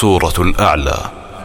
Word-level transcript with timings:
سورة 0.00 0.32
الأعلى 0.38 0.96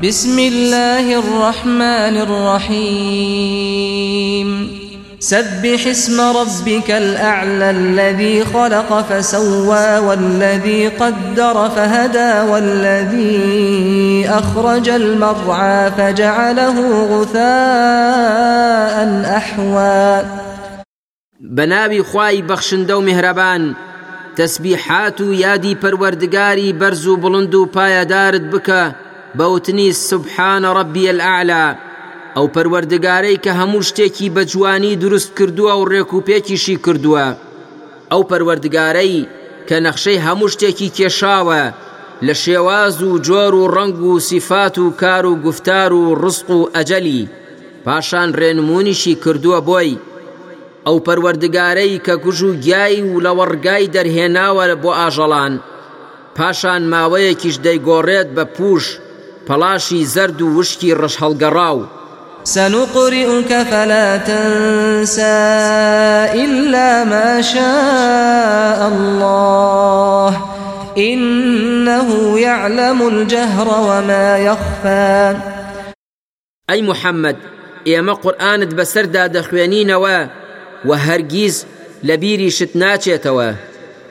بسم 0.03 0.39
الله 0.39 1.19
الرحمن 1.19 2.15
الرحيم 2.27 4.79
سبح 5.19 5.87
اسم 5.87 6.21
ربك 6.21 6.91
الأعلى 6.91 7.69
الذي 7.69 8.45
خلق 8.45 9.01
فسوى 9.01 9.97
والذي 9.97 10.87
قدر 10.87 11.69
فهدى 11.69 12.49
والذي 12.51 14.29
أخرج 14.29 14.89
المرعى 14.89 15.91
فجعله 15.91 16.77
غثاء 17.11 17.43
أحوى 19.37 20.21
بنابي 21.41 22.03
خواي 22.03 22.41
بخشندو 22.41 23.01
مهربان 23.01 23.73
تەسبیحات 24.37 25.17
و 25.21 25.33
یادی 25.43 25.73
پەروەردگاری 25.81 26.69
بەرز 26.81 27.03
و 27.05 27.17
بڵند 27.23 27.53
و 27.55 27.69
پایەدارت 27.75 28.45
بکە 28.55 28.81
بەوتنی 29.37 29.89
سبحانە 30.09 30.69
ڕەبی 30.77 31.05
ئەعلا 31.25 31.65
ئەو 32.37 32.47
پەروەردگارەی 32.55 33.41
کە 33.43 33.51
هەموو 33.59 33.85
شتێکی 33.89 34.27
بە 34.35 34.41
جوانی 34.51 34.95
دروست 35.01 35.31
کردووە 35.37 35.73
و 35.79 35.87
ڕێکوپێکیشی 35.91 36.77
کردووە 36.85 37.25
ئەو 38.11 38.21
پەروەردگارەی 38.29 39.17
کە 39.67 39.77
نەخشەی 39.85 40.23
هەموو 40.25 40.51
شتێکی 40.53 40.89
کێشاوە 40.97 41.63
لە 42.27 42.33
شێواز 42.43 42.95
و 43.03 43.19
جۆر 43.27 43.53
و 43.61 43.63
ڕنگ 43.75 43.95
و 44.01 44.19
سیفات 44.29 44.75
و 44.79 44.85
کار 45.01 45.23
و 45.25 45.33
گفتار 45.45 45.89
و 45.93 46.01
ڕسق 46.21 46.49
و 46.49 46.69
ئەجەلی 46.75 47.21
پاشان 47.85 48.29
ڕێنمونیشی 48.39 49.13
کردووە 49.23 49.59
بۆی 49.67 49.91
ئەو 50.87 50.97
پەروەردگارەی 51.05 51.93
کە 52.05 52.13
گوژ 52.23 52.39
و 52.47 52.53
گیایی 52.63 53.01
و 53.15 53.19
لە 53.25 53.31
وەڕگای 53.37 53.91
دەرهێناوە 53.95 54.65
بۆ 54.83 54.91
ئاژەڵان 54.99 55.53
پاشان 56.35 56.81
ماوەیەکیش 56.91 57.55
دەیگۆڕێت 57.65 58.27
بە 58.35 58.43
پوش 58.55 58.83
پەلاشی 59.47 60.05
زرد 60.13 60.39
و 60.41 60.47
وشکی 60.57 60.93
ڕش 60.99 61.13
هەڵگەڕاو 61.21 61.79
سنقرئك 62.43 63.51
فلا 63.71 64.17
تنسى 64.17 65.37
إلا 66.45 67.03
ما 67.13 67.41
شاء 67.41 68.79
الله 68.91 70.33
إنه 70.97 72.39
يعلم 72.39 73.01
الجهر 73.07 73.67
وما 73.67 74.37
يخفى 74.39 75.35
أي 76.71 76.81
محمد 76.81 77.35
ئێمە 77.87 78.11
قورآانت 78.23 78.71
بەسەردا 78.73 79.27
دەخوێنینەوە 79.27 80.40
و 80.85 80.97
هەرگیز 80.97 81.65
لە 82.09 82.15
بیری 82.21 82.49
شت 82.57 82.71
ناچێتەوە 82.83 83.49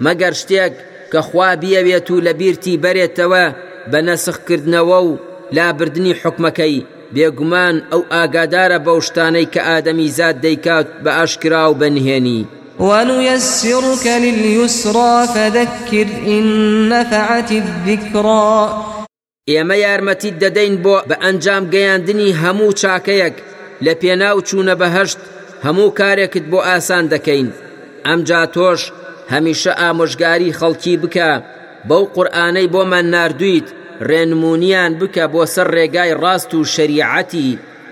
مەگەر 0.04 0.34
شتێک 0.40 0.72
کە 1.12 1.20
خوا 1.28 1.50
بیەوێت 1.62 2.06
و 2.10 2.20
لە 2.26 2.32
بیرتی 2.40 2.80
بەرێتەوە 2.84 3.44
بە 3.90 3.98
نەسخکردنەوە 4.08 4.98
و 5.08 5.18
لابردنی 5.56 6.12
حکمەکەی 6.20 6.78
بێگومان 7.14 7.76
ئەو 7.92 8.02
ئاگادارە 8.14 8.78
بەو 8.86 8.98
شتانەی 9.06 9.46
کە 9.54 9.60
ئادەمی 9.68 10.08
زاد 10.18 10.36
دەیکات 10.44 10.88
بە 11.04 11.10
ئاشکرا 11.18 11.64
و 11.70 11.78
بەنهێنی 11.80 12.40
ونيسرك 12.88 14.04
لليسرى 14.24 15.14
فذكر 15.34 16.06
إن 16.34 16.44
نفعت 16.92 17.50
الذكرى 17.62 18.56
ئێمە 19.50 19.76
یارمەتی 19.86 20.30
دەدەین 20.42 20.76
بۆ 20.84 20.94
بە 21.10 21.16
ئەنجام 21.24 21.64
گەیاندنی 21.74 22.36
هەموو 22.42 22.72
چاکەیەک 22.82 23.36
لە 23.84 23.92
پێناو 24.00 24.38
چوونە 24.48 24.74
بەهشت 24.80 25.18
هەموو 25.66 25.90
کارێکت 26.00 26.44
بۆ 26.52 26.60
ئاسان 26.68 27.04
دەکەین 27.12 27.48
ئەمجا 28.06 28.42
تۆش 28.56 28.80
هەمیشە 29.32 29.72
ئامۆژگاری 29.80 30.56
خەڵکی 30.58 30.94
بکە 31.02 31.30
بەو 31.88 32.02
قورآانەی 32.14 32.72
بۆمان 32.74 33.06
نردویت 33.14 33.66
ڕێنمونیان 34.08 34.92
بکە 35.00 35.24
بۆ 35.32 35.42
سەر 35.54 35.68
ڕێگای 35.76 36.12
ڕاست 36.22 36.50
و 36.54 36.60
شریعەتی 36.74 37.48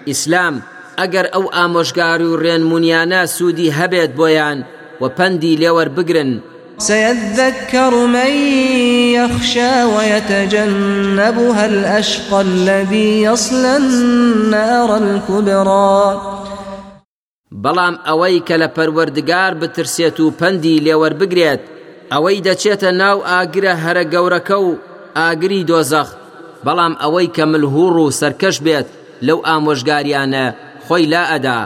ئیسلام 0.09 0.55
ئەگەر 1.01 1.27
ئەو 1.35 1.45
ئامۆژگار 1.57 2.19
و 2.29 2.39
ڕێنمونیانە 2.45 3.23
سوودی 3.37 3.75
هەبێت 3.79 4.11
بۆیان 4.19 4.59
و 5.01 5.03
پەندی 5.17 5.59
لێوەربگرن 5.61 6.33
سيذكر 6.81 7.93
من 8.15 8.33
يخشى 9.19 9.75
ويتجنبها 9.95 11.65
الأشقى 11.67 12.37
الذي 12.41 13.23
يصلى 13.23 13.77
النار 13.83 14.91
الكبرى 14.97 16.38
بەڵام 17.65 17.95
ئەوەی 18.09 18.39
کە 18.49 18.55
لە 18.63 18.69
پەروەردگار 18.77 19.53
بترسێت 19.61 20.17
و 20.21 20.27
پەندی 20.41 20.83
لێوە 20.87 21.09
بگرێت 21.21 21.63
ئەوەی 22.13 22.39
دەچێتە 22.49 22.91
ناو 23.03 23.19
ئاگرە 23.31 23.75
هەرە 23.85 24.05
گەورەکە 24.15 24.59
و 24.67 24.71
ئاگری 25.17 25.67
دۆزەخ 25.71 26.09
بەڵام 26.65 26.95
ئەوەی 27.03 27.29
کە 27.37 27.45
ملهوڕ 27.53 27.95
و 28.03 28.15
سەرکەش 28.21 28.57
بێت 28.67 28.89
لەو 29.27 29.39
ئامۆژگاریانە 29.49 30.47
خۆی 30.85 31.05
لا 31.15 31.23
ئەدا 31.33 31.61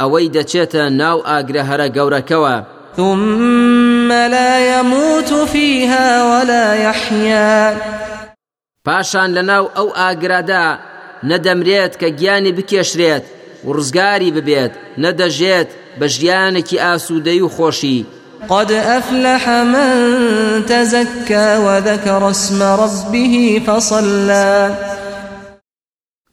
ئەوەی 0.00 0.26
دەچێتە 0.36 0.82
ناو 1.00 1.18
ئاگرە 1.28 1.62
هەرە 1.70 1.86
گەورەکەوە 1.96 2.54
ثم 2.96 4.10
لا 4.36 4.50
يموت 4.72 5.30
فيها 5.52 6.06
ولا 6.30 6.66
يحيا 6.86 7.60
پاشان 8.86 9.30
لەناو 9.36 9.64
ئەو 9.76 9.88
ئاگرادا 9.98 10.64
نەدەمرێت 11.30 11.92
کە 12.00 12.08
گیانی 12.20 12.52
بکێشرێت 12.58 13.26
و 13.68 13.72
ڕزگاری 13.76 14.30
ببێت 14.36 14.72
نەدەژێت 15.02 15.68
بە 16.00 16.06
ژیانێکی 16.16 16.82
ئاسوودەی 16.84 17.40
و 17.46 17.52
خۆشی 17.56 18.00
قد 18.52 18.70
أفلح 18.98 19.44
من 19.74 19.94
تزكى 20.68 21.46
وذكر 21.66 22.22
اسم 22.30 22.60
ربه 22.82 23.62
فصلى 23.66 24.54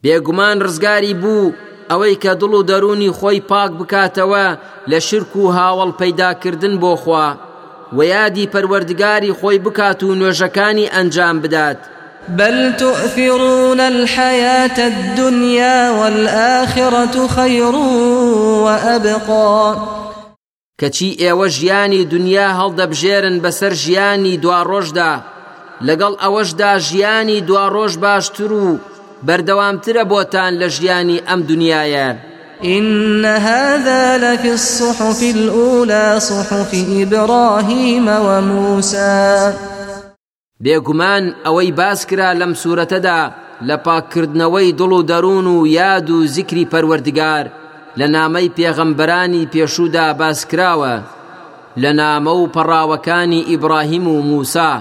بێگومان 0.03 0.57
ڕزگاری 0.66 1.13
بوو 1.22 1.53
ئەوەی 1.91 2.16
کە 2.24 2.31
دڵ 2.41 2.51
و 2.59 2.63
دەرونی 2.69 3.12
خۆی 3.19 3.40
پاک 3.51 3.72
بکاتەوە 3.79 4.47
لە 4.91 5.00
شرک 5.07 5.31
و 5.35 5.51
هاوڵ 5.56 5.90
پەیداکردن 6.00 6.75
بۆ 6.81 6.91
خوا 7.03 7.28
و 7.97 7.97
یادی 8.03 8.50
پەروەردگاری 8.53 9.34
خۆی 9.40 9.57
بکات 9.66 10.00
و 10.03 10.16
نوێژەکانی 10.19 10.91
ئەنجام 10.95 11.38
بدات. 11.44 11.79
بل 12.30 12.74
تؤثرون 12.78 13.80
الحياة 13.80 14.88
الدنيا 14.88 15.90
والآخرة 15.90 17.28
خير 17.28 17.75
وأبقى 18.66 19.75
جياني 21.47 22.03
دنيا 22.03 22.47
هل 22.47 22.75
دبجيرن 22.75 23.40
بسر 23.41 23.74
جياني 23.74 24.40
ژیانی 24.41 24.46
رجدا 24.66 25.22
لقل 25.81 26.16
ئەوەشدا 26.18 26.58
دا 26.74 26.78
جياني 26.78 27.41
باشتر 27.97 28.53
و 28.53 28.78
بەردەوامترە 29.24 29.24
بردوام 29.24 29.78
تربوتان 29.78 30.53
لجياني 30.59 31.34
ام 31.34 31.42
دنيايا 31.44 32.19
إن 32.63 33.25
هذا 33.25 34.18
لفي 34.18 34.53
الصحف 34.53 35.24
الأولى 35.24 36.19
صحف 36.19 36.86
إبراهيم 37.02 38.07
وموسى 38.07 39.53
بێگومان 40.64 41.24
ئەوەی 41.46 41.72
باس 41.80 42.00
کرا 42.10 42.30
لەم 42.42 42.52
سوورەتەدا 42.62 43.22
لە 43.68 43.76
پاکردنەوەی 43.86 44.70
دڵ 44.80 44.92
و 44.98 45.02
دەروون 45.12 45.48
و 45.56 45.58
یاد 45.78 46.08
و 46.16 46.18
زیکری 46.34 46.70
پەروەردگار 46.72 47.46
لە 48.00 48.06
نامەی 48.16 48.54
پێغەمبەرانی 48.58 49.50
پێشودا 49.52 50.08
باسکراوە 50.20 50.96
لە 51.82 51.92
نامە 52.00 52.34
و 52.42 52.52
پەڕاوەکانی 52.56 53.46
ئیبراهیم 53.50 54.06
و 54.14 54.16
موسا 54.30 54.72